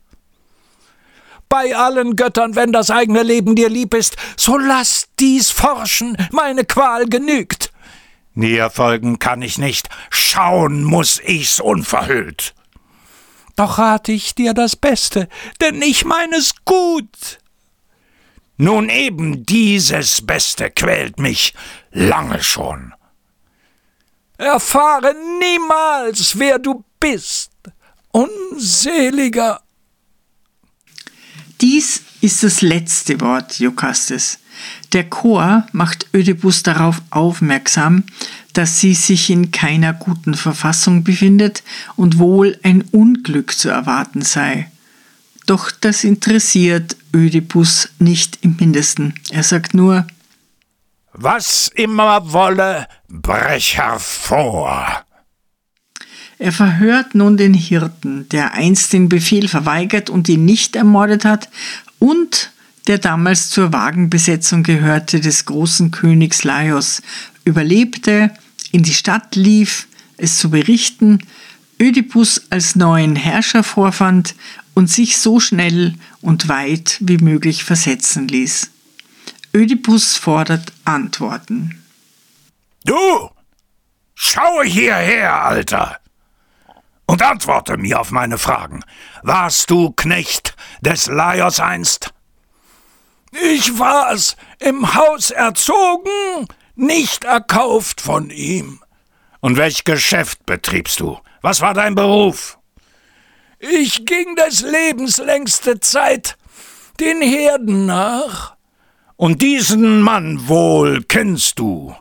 [1.51, 6.65] Bei allen Göttern, wenn das eigene Leben dir lieb ist, so lass dies forschen, meine
[6.65, 7.71] Qual genügt.
[8.35, 12.55] Dir folgen kann ich nicht, schauen muss ich's unverhüllt.
[13.55, 15.29] Doch rat ich dir das Beste,
[15.61, 17.39] denn ich meines gut.
[18.57, 21.55] Nun eben dieses Beste quält mich
[21.95, 22.93] lange schon.
[24.37, 27.51] Erfahre niemals, wer du bist,
[28.11, 29.61] unseliger.
[31.61, 34.39] Dies ist das letzte Wort Jokastes.
[34.93, 38.05] Der Chor macht Ödipus darauf aufmerksam,
[38.53, 41.63] dass sie sich in keiner guten Verfassung befindet
[41.97, 44.71] und wohl ein Unglück zu erwarten sei.
[45.47, 49.15] Doch das interessiert Ödipus nicht im mindesten.
[49.31, 50.07] Er sagt nur,
[51.15, 55.05] was immer wolle, brech hervor.
[56.39, 61.49] Er verhört nun den Hirten, der einst den Befehl verweigert und ihn nicht ermordet hat,
[61.99, 62.51] und
[62.87, 67.01] der damals zur Wagenbesetzung gehörte des großen Königs Laios,
[67.45, 68.31] überlebte,
[68.73, 71.21] in die Stadt lief, es zu berichten,
[71.81, 74.35] Ödipus als neuen Herrscher vorfand
[74.75, 78.71] und sich so schnell und weit wie möglich versetzen ließ.
[79.55, 81.85] Ödipus fordert Antworten.
[82.85, 83.31] Du!
[84.17, 86.01] Schaue hierher, Alter!
[87.07, 88.81] Und antworte mir auf meine Fragen.
[89.23, 92.13] Warst du Knecht des Laios einst?
[93.31, 98.81] Ich war's, im Haus erzogen, nicht erkauft von ihm.
[99.41, 101.21] Und welch Geschäft betriebst du?
[101.43, 102.59] Was war dein Beruf?
[103.61, 106.37] Ich ging des Lebens längste Zeit
[106.99, 108.54] den Herden nach.
[109.17, 111.95] Und diesen Mann wohl kennst du.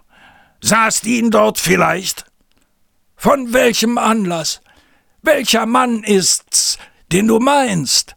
[0.62, 2.26] Sahst ihn dort vielleicht?
[3.16, 4.62] Von welchem Anlass?
[5.22, 6.78] Welcher Mann ist's,
[7.12, 8.16] den du meinst?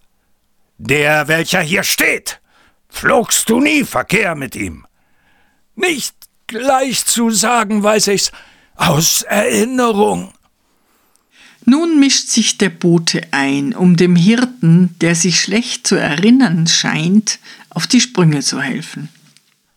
[0.79, 2.41] Der, welcher hier steht.
[2.89, 4.87] Pflogst du nie Verkehr mit ihm?
[5.75, 6.15] Nicht
[6.47, 8.33] gleich zu sagen weiß ich's
[8.77, 10.33] aus Erinnerung.
[11.65, 17.41] Nun mischt sich der Bote ein, um dem Hirten, der sich schlecht zu erinnern scheint,
[17.77, 19.11] auf die Sprünge zu helfen.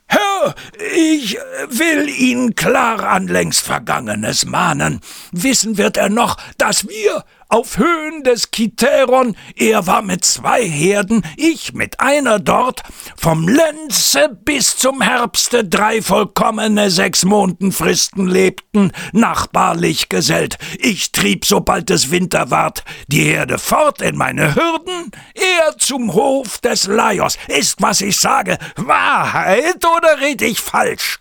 [0.08, 0.56] Herr,
[0.96, 1.38] ich
[1.70, 5.02] will ihn klar an längst Vergangenes mahnen.
[5.34, 11.24] Wissen wird er noch, dass wir auf Höhen des Kiteron, er war mit zwei Herden,
[11.36, 12.84] ich mit einer dort,
[13.18, 20.60] vom Lenze bis zum Herbste drei vollkommene sechs Mondenfristen lebten, nachbarlich gesellt.
[20.78, 26.60] Ich trieb, sobald es Winter ward, die Herde fort in meine Hürden, er zum Hof
[26.60, 27.38] des Laios.
[27.48, 31.20] Ist, was ich sage, Wahrheit oder red ich falsch?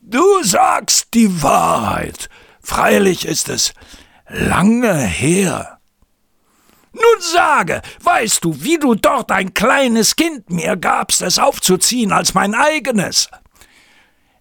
[0.00, 2.28] Du sagst die Wahrheit.
[2.62, 3.74] Freilich ist es
[4.30, 5.78] lange her.
[6.92, 12.34] Nun sage, weißt du, wie du dort ein kleines Kind mir gabst, es aufzuziehen als
[12.34, 13.28] mein eigenes?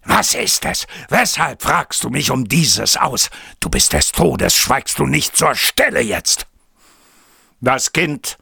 [0.04, 0.88] Was ist es?
[1.10, 3.30] Weshalb fragst du mich um dieses aus?
[3.60, 6.48] Du bist des Todes, schweigst du nicht zur Stelle jetzt?
[7.62, 8.38] Das Kind,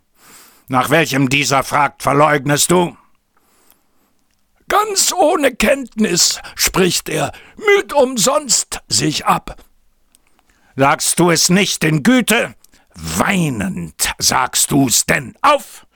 [0.69, 2.95] nach welchem dieser fragt, verleugnest du?
[4.69, 9.55] Ganz ohne Kenntnis, spricht er, müht umsonst sich ab.
[10.79, 12.53] Sagst du es nicht in Güte?
[12.93, 15.87] Weinend sagst du's denn auf!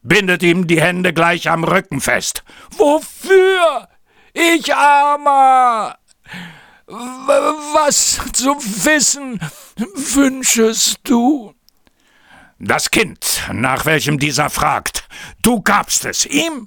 [0.00, 2.42] Bindet ihm die Hände gleich am Rücken fest.
[2.70, 3.86] Wofür?
[4.32, 5.98] Ich armer!
[6.86, 9.40] Was zu wissen
[9.76, 11.54] wünschest du?
[12.58, 15.06] Das Kind, nach welchem dieser fragt,
[15.42, 16.66] du gabst es ihm?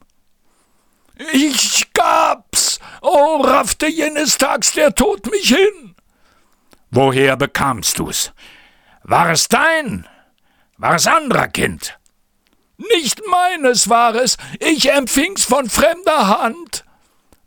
[1.32, 2.80] Ich gab's!
[3.01, 5.92] Oh, raffte jenes Tags der Tod mich hin!
[6.95, 8.31] Woher bekamst du's?
[9.01, 10.07] War es dein?
[10.77, 11.97] War es anderer Kind?
[12.77, 16.85] Nicht meines war es, ich empfing's von fremder Hand.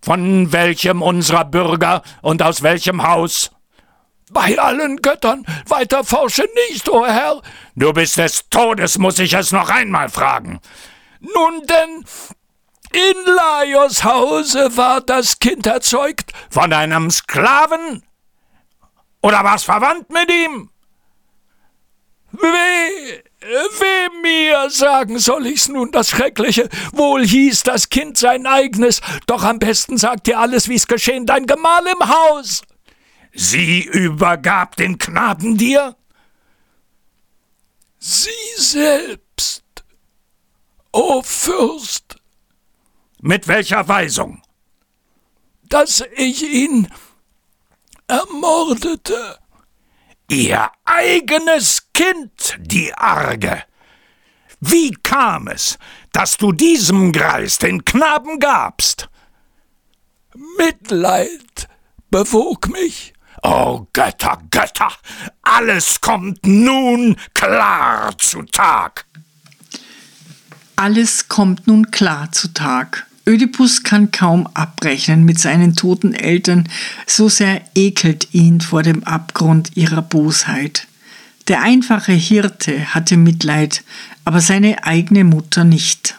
[0.02, 3.52] Von welchem unserer Bürger und aus welchem Haus?
[4.32, 7.40] Bei allen Göttern, weiter forsche nicht, o oh Herr.
[7.76, 10.58] Du bist des Todes, muss ich es noch einmal fragen.
[11.20, 12.04] Nun denn,
[12.92, 18.02] In Laios Hause war das Kind erzeugt von einem Sklaven?
[19.22, 20.70] Oder war's verwandt mit ihm?
[22.32, 26.68] Weh, weh mir, sagen soll ich's nun, das Schreckliche.
[26.92, 31.46] Wohl hieß das Kind sein eigenes, doch am besten sagt dir alles, wie's geschehen, dein
[31.46, 32.62] Gemahl im Haus.
[33.32, 35.96] Sie übergab den Knaben dir?
[37.98, 39.84] Sie selbst,
[40.92, 42.16] o Fürst.
[43.20, 44.42] Mit welcher Weisung?
[45.64, 46.88] Dass ich ihn
[48.08, 49.38] ermordete.
[50.28, 53.62] Ihr eigenes Kind, die Arge.
[54.60, 55.78] Wie kam es,
[56.12, 59.08] dass du diesem Greis den Knaben gabst?
[60.58, 61.68] Mitleid
[62.10, 63.12] bewog mich.
[63.42, 64.92] Oh Götter, Götter,
[65.42, 69.06] alles kommt nun klar zu Tag.
[70.74, 73.05] Alles kommt nun klar zu Tag.
[73.28, 76.68] Ödipus kann kaum abrechnen mit seinen toten Eltern,
[77.06, 80.86] so sehr ekelt ihn vor dem Abgrund ihrer Bosheit.
[81.48, 83.82] Der einfache Hirte hatte Mitleid,
[84.24, 86.16] aber seine eigene Mutter nicht.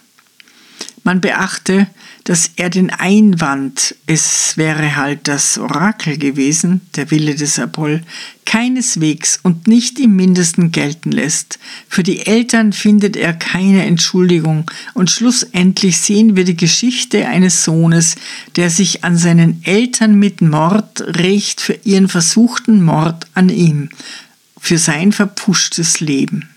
[1.03, 1.88] Man beachte,
[2.25, 8.01] dass er den Einwand, es wäre halt das Orakel gewesen, der Wille des Apoll,
[8.45, 11.59] keineswegs und nicht im mindesten gelten lässt.
[11.88, 18.15] Für die Eltern findet er keine Entschuldigung und schlussendlich sehen wir die Geschichte eines Sohnes,
[18.57, 23.88] der sich an seinen Eltern mit Mord rächt für ihren versuchten Mord an ihm,
[24.59, 26.49] für sein verpuschtes Leben.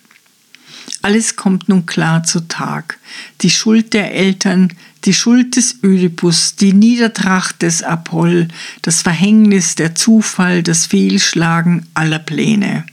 [1.02, 2.98] Alles kommt nun klar zu Tag.
[3.40, 4.72] Die Schuld der Eltern,
[5.04, 8.48] die Schuld des Ödipus, die Niedertracht des Apoll,
[8.82, 12.84] das Verhängnis, der Zufall, das Fehlschlagen aller Pläne.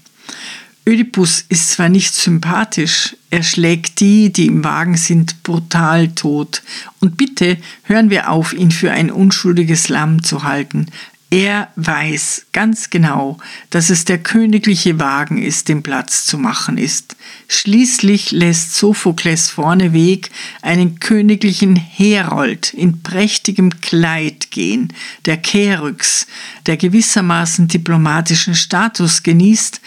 [0.88, 6.64] Ödipus ist zwar nicht sympathisch, er schlägt die, die im Wagen sind, brutal tot.
[7.02, 10.86] Und bitte hören wir auf, ihn für ein unschuldiges Lamm zu halten.
[11.30, 13.38] Er weiß ganz genau,
[13.70, 17.18] dass es der königliche Wagen ist, dem Platz zu machen ist.
[17.50, 20.30] Schließlich lässt Sophokles vorneweg
[20.62, 24.94] einen königlichen Herold in prächtigem Kleid gehen,
[25.26, 26.28] der Keryx,
[26.66, 29.82] der gewissermaßen diplomatischen Status genießt,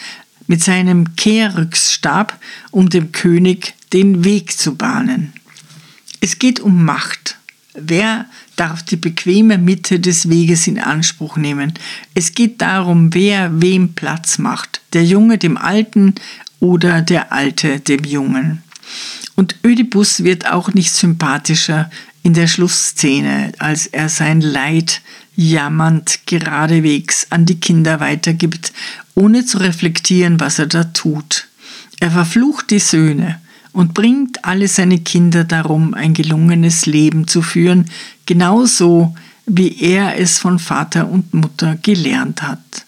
[0.45, 2.37] mit seinem Keryx-Stab,
[2.69, 5.33] um dem König den Weg zu bahnen.
[6.19, 7.37] Es geht um Macht.
[7.73, 8.25] Wer
[8.55, 11.73] darf die bequeme Mitte des Weges in Anspruch nehmen.
[12.13, 16.15] Es geht darum, wer wem Platz macht, der Junge dem Alten
[16.59, 18.63] oder der Alte dem Jungen.
[19.35, 21.89] Und Ödipus wird auch nicht sympathischer
[22.23, 25.01] in der Schlussszene, als er sein Leid
[25.35, 28.73] jammernd geradewegs an die Kinder weitergibt,
[29.15, 31.47] ohne zu reflektieren, was er da tut.
[31.99, 33.41] Er verflucht die Söhne,
[33.73, 37.89] und bringt alle seine Kinder darum, ein gelungenes Leben zu führen,
[38.25, 39.15] genauso
[39.45, 42.85] wie er es von Vater und Mutter gelernt hat.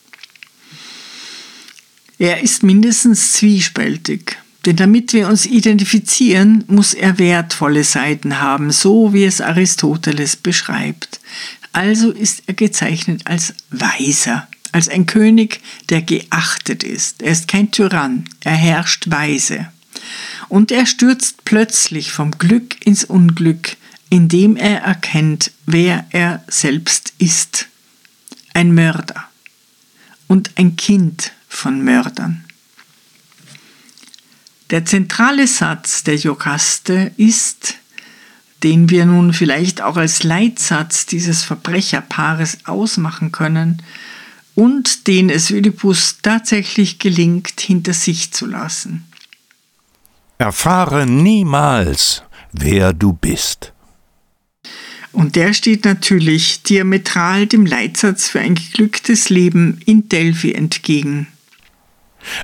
[2.20, 9.14] Er ist mindestens zwiespältig, denn damit wir uns identifizieren, muss er wertvolle Seiten haben, so
[9.14, 11.20] wie es Aristoteles beschreibt.
[11.74, 15.60] Also ist er gezeichnet als Weiser, als ein König,
[15.90, 17.22] der geachtet ist.
[17.24, 19.68] Er ist kein Tyrann, er herrscht weise
[20.54, 23.76] und er stürzt plötzlich vom Glück ins Unglück,
[24.12, 27.70] indem er erkennt, wer er selbst ist.
[28.54, 29.28] Ein Mörder
[30.28, 32.46] und ein Kind von Mördern.
[34.70, 37.78] Der zentrale Satz der Jokaste ist,
[38.62, 43.82] den wir nun vielleicht auch als Leitsatz dieses Verbrecherpaares ausmachen können
[44.54, 49.04] und den es Ödipus tatsächlich gelingt, hinter sich zu lassen.
[50.38, 53.74] Erfahre niemals, wer du bist.
[55.12, 61.28] Und der steht natürlich diametral dem Leitsatz für ein geglücktes Leben in Delphi entgegen.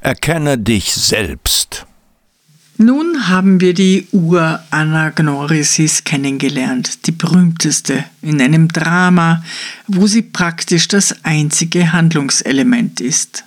[0.02, 1.88] Erkenne dich selbst.
[2.78, 9.44] Nun haben wir die Ur-Anagnorisis kennengelernt, die berühmteste in einem Drama,
[9.88, 13.44] wo sie praktisch das einzige Handlungselement ist.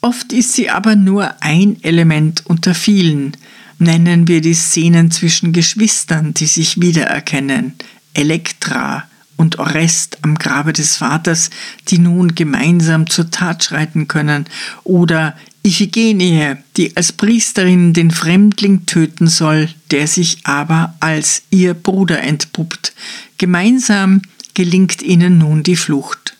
[0.00, 3.36] Oft ist sie aber nur ein Element unter vielen.
[3.78, 7.74] Nennen wir die Szenen zwischen Geschwistern, die sich wiedererkennen,
[8.14, 11.50] Elektra und Orest am Grabe des Vaters,
[11.88, 14.46] die nun gemeinsam zur Tat schreiten können,
[14.84, 22.20] oder Iphigenie, die als Priesterin den Fremdling töten soll, der sich aber als ihr Bruder
[22.20, 22.94] entpuppt.
[23.36, 24.22] Gemeinsam
[24.54, 26.36] gelingt ihnen nun die Flucht.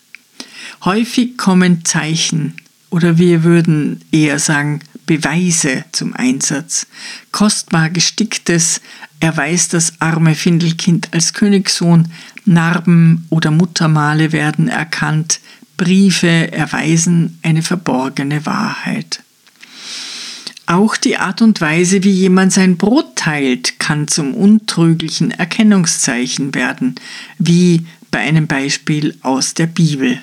[0.85, 2.55] Häufig kommen Zeichen
[2.91, 6.87] oder wir würden eher sagen Beweise zum Einsatz.
[7.33, 8.81] Kostbar gesticktes
[9.21, 12.13] erweist das arme Findelkind als Königssohn,
[12.45, 15.41] Narben oder Muttermale werden erkannt,
[15.77, 19.23] Briefe erweisen eine verborgene Wahrheit.
[20.67, 26.97] Auch die Art und Weise, wie jemand sein Brot teilt, kann zum untrüglichen Erkennungszeichen werden,
[27.39, 30.21] wie bei einem Beispiel aus der Bibel.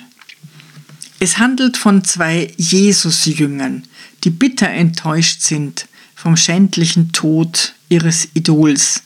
[1.18, 3.84] Es handelt von zwei Jesus-Jüngern,
[4.24, 9.02] die bitter enttäuscht sind vom schändlichen Tod ihres Idols,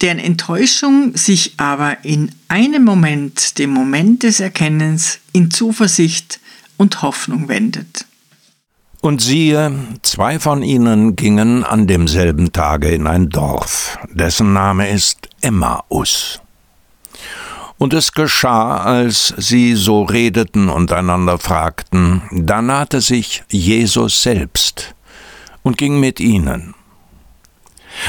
[0.00, 6.40] deren Enttäuschung sich aber in einem Moment, dem Moment des Erkennens, in Zuversicht
[6.76, 8.04] und Hoffnung wendet.
[9.00, 9.72] Und siehe,
[10.02, 16.40] zwei von ihnen gingen an demselben Tage in ein Dorf, dessen Name ist Emmaus.
[17.82, 24.94] Und es geschah, als sie so redeten und einander fragten, da nahte sich Jesus selbst
[25.64, 26.76] und ging mit ihnen.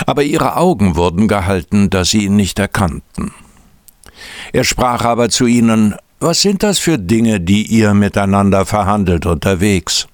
[0.06, 3.34] Aber ihre Augen wurden gehalten, dass sie ihn nicht erkannten.
[4.52, 10.08] Er sprach aber zu ihnen, Was sind das für Dinge, die ihr miteinander verhandelt unterwegs?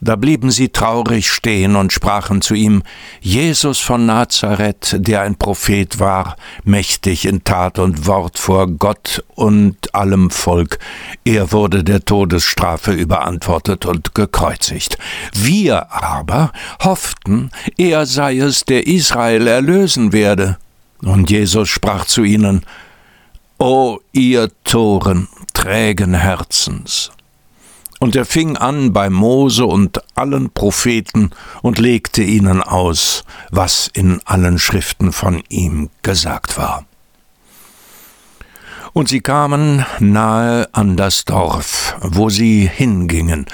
[0.00, 2.82] Da blieben sie traurig stehen und sprachen zu ihm,
[3.20, 9.94] Jesus von Nazareth, der ein Prophet war, mächtig in Tat und Wort vor Gott und
[9.94, 10.78] allem Volk,
[11.24, 14.98] er wurde der Todesstrafe überantwortet und gekreuzigt.
[15.34, 20.58] Wir aber hofften, er sei es, der Israel erlösen werde.
[21.02, 22.62] Und Jesus sprach zu ihnen,
[23.58, 27.10] O ihr Toren, trägen Herzens,
[27.98, 31.30] und er fing an bei Mose und allen Propheten
[31.62, 36.84] und legte ihnen aus, was in allen Schriften von ihm gesagt war.
[38.92, 43.46] Und sie kamen nahe an das Dorf, wo sie hingingen,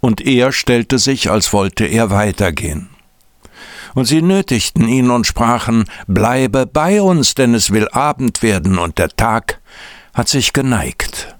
[0.00, 2.90] und er stellte sich, als wollte er weitergehen.
[3.94, 8.98] Und sie nötigten ihn und sprachen, Bleibe bei uns, denn es will Abend werden, und
[8.98, 9.60] der Tag
[10.12, 11.33] hat sich geneigt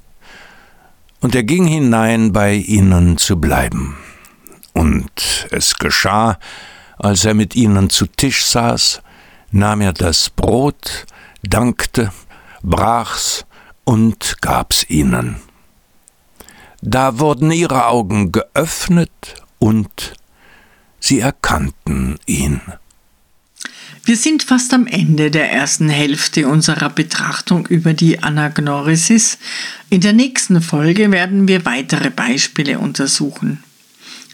[1.24, 3.96] und er ging hinein, bei ihnen zu bleiben.
[4.74, 6.38] Und es geschah,
[6.98, 9.00] als er mit ihnen zu Tisch saß,
[9.50, 11.06] nahm er das Brot,
[11.42, 12.12] dankte,
[12.62, 13.46] brach's
[13.84, 15.36] und gab's ihnen.
[16.82, 20.12] Da wurden ihre Augen geöffnet und
[21.00, 22.60] sie erkannten ihn.
[24.06, 29.38] Wir sind fast am Ende der ersten Hälfte unserer Betrachtung über die Anagnorisis.
[29.88, 33.64] In der nächsten Folge werden wir weitere Beispiele untersuchen.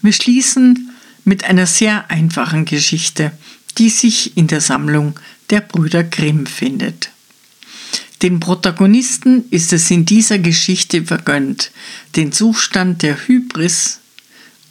[0.02, 0.90] Wir schließen
[1.24, 3.30] mit einer sehr einfachen Geschichte,
[3.78, 7.10] die sich in der Sammlung der Brüder Grimm findet.
[8.22, 11.70] Den Protagonisten ist es in dieser Geschichte vergönnt,
[12.16, 14.00] den Zustand der Hybris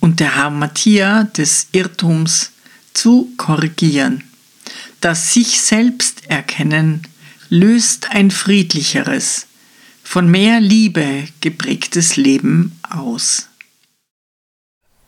[0.02, 2.52] und der Harmatia des Irrtums
[2.94, 4.26] zu korrigieren.
[5.02, 7.04] Das sich selbst erkennen
[7.50, 9.48] löst ein friedlicheres,
[10.04, 13.48] von mehr Liebe geprägtes Leben aus.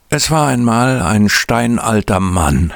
[0.09, 2.73] Es war einmal ein steinalter Mann,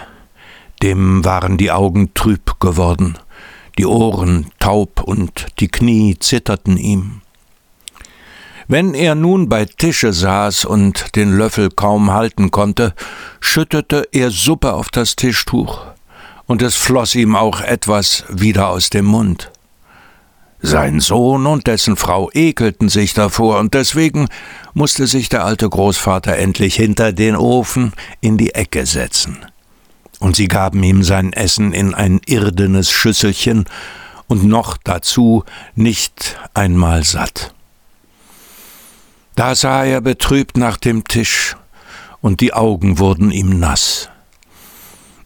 [0.84, 3.18] dem waren die Augen trüb geworden,
[3.78, 7.22] die Ohren taub und die Knie zitterten ihm.
[8.68, 12.93] Wenn er nun bei Tische saß und den Löffel kaum halten konnte,
[13.39, 15.94] schüttete er Suppe auf das Tischtuch
[16.47, 19.51] und es floss ihm auch etwas wieder aus dem Mund.
[20.61, 24.27] Sein Sohn und dessen Frau ekelten sich davor, und deswegen
[24.73, 29.45] musste sich der alte Großvater endlich hinter den Ofen in die Ecke setzen.
[30.19, 33.65] Und sie gaben ihm sein Essen in ein irdenes Schüsselchen
[34.27, 35.43] und noch dazu
[35.75, 37.53] nicht einmal satt.
[39.35, 41.55] Da sah er betrübt nach dem Tisch,
[42.21, 44.09] und die Augen wurden ihm nass.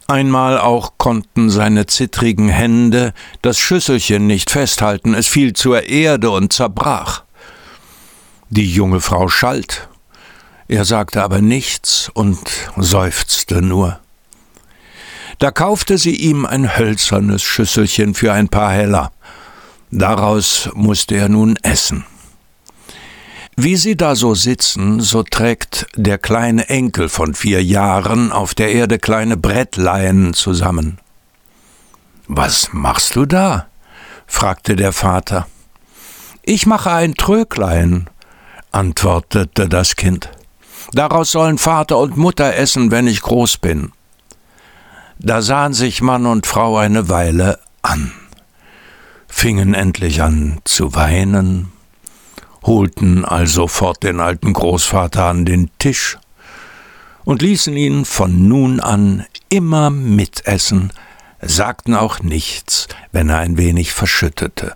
[0.10, 6.52] Einmal auch konnten seine zittrigen Hände das Schüsselchen nicht festhalten, es fiel zur Erde und
[6.52, 7.22] zerbrach.
[8.50, 9.88] Die junge Frau schalt,
[10.68, 12.40] er sagte aber nichts und
[12.76, 14.00] seufzte nur.
[15.38, 19.12] Da kaufte sie ihm ein hölzernes Schüsselchen für ein paar Heller.
[19.92, 22.04] Daraus musste er nun essen.
[23.62, 28.72] Wie sie da so sitzen, so trägt der kleine Enkel von vier Jahren auf der
[28.72, 30.98] Erde kleine Brettleien zusammen.
[32.30, 33.68] Was machst du da?
[34.28, 35.46] fragte der Vater.
[36.44, 38.10] Ich mache ein Tröglein,
[38.72, 40.30] antwortete das Kind.
[40.94, 43.92] Daraus sollen Vater und Mutter essen, wenn ich groß bin.
[45.18, 48.14] Da sahen sich Mann und Frau eine Weile an,
[49.28, 51.74] fingen endlich an zu weinen,
[52.64, 56.18] holten also fort den alten Großvater an den Tisch
[57.26, 60.92] und ließen ihn von nun an immer mitessen,
[61.42, 64.76] sagten auch nichts, wenn er ein wenig verschüttete.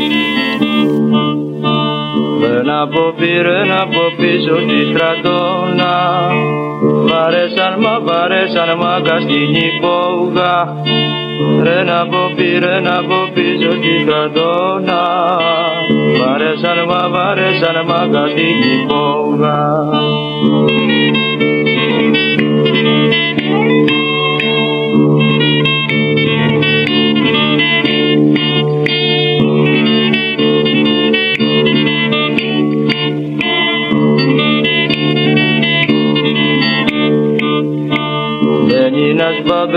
[2.43, 5.93] Ένα από πυρένα από πίσω στη στρατόνα.
[6.81, 10.55] Βαρέσαν μα βαρέσαν μάκα στην υπόγα.
[11.63, 15.01] Ρένα από πυρένα από πίσω στη στρατόνα.
[16.19, 19.59] Βαρέσαν μα βαρέσαν μα στην υπόγα.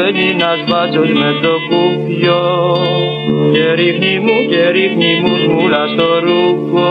[0.05, 2.43] Μπαίνει ένας μπάτσος με το κουπιό
[3.53, 6.91] και ρίχνει μου και ρίχνει μου σμούλα στο ρούχο.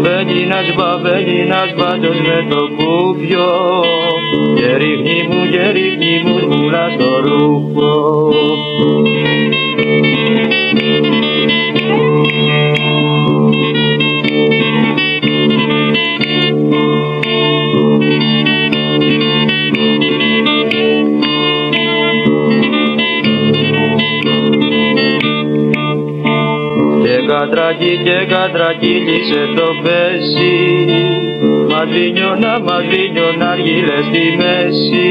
[0.00, 3.52] Μπαίνει ένας μπα, μπαίνει ένας μπάτσος με το κουπιό
[4.56, 7.92] και ρίχνει μου και ρίχνει μου σμούλα στο ρούχο
[27.84, 30.54] κατρακί και κατρακύλισε το πέσι.
[31.70, 35.10] Μαδρίνιωνα, μαδρίνιωνα αργύλε στη μέση.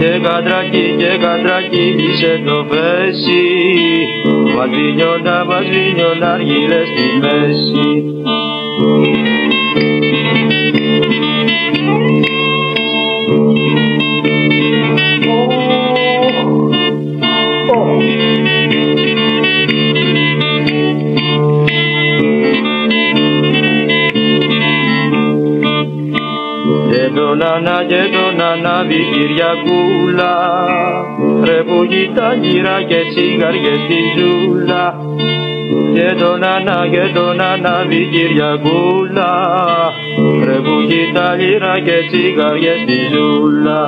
[0.00, 3.44] Και κατρακί και κατρακύλισε το πέσι.
[4.56, 8.04] Μαδρίνιωνα, μαδρίνιωνα αργύλε στη μέση
[27.14, 30.34] γειτονάνα, γειτονάνα, δικυριακούλα
[31.44, 34.94] Ρε που γιτάνιρα και τσιγάριες στη ζούλα.
[35.94, 36.14] Και
[37.14, 39.32] δονάνα, δικυριακούλα
[40.44, 43.80] Ρε που γιτάνιρα και τσιγάριες στη ζούλα.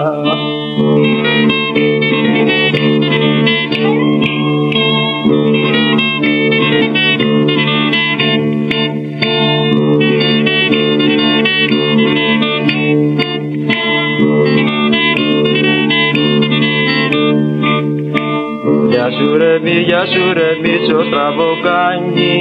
[19.36, 22.36] Ρε μη, γεια σου ρε μη, πίσω στραβοκάνι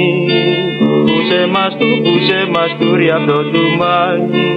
[1.06, 4.48] Πούσε μας του, πούσε μας του ρε αυτό του μάνι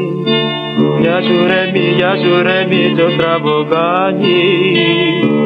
[1.02, 4.42] Γεια σου ρε μη, γεια σου ρε μη το στραβοκάνι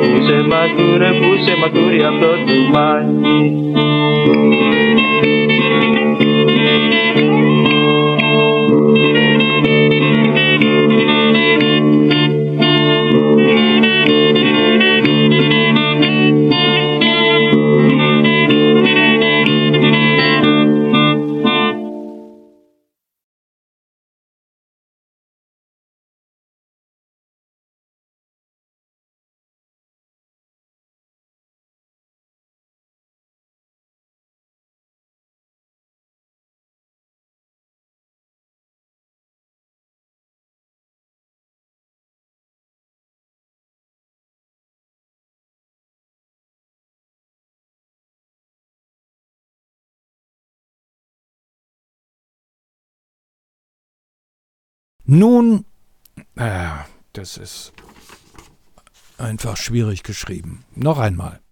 [0.02, 3.64] Πούσε μας του ρε, πούσε μας του ρε αυτό του μάνι
[55.06, 55.66] Nun,
[56.36, 56.70] äh,
[57.12, 57.74] das ist
[59.18, 60.64] einfach schwierig geschrieben.
[60.76, 61.43] Noch einmal.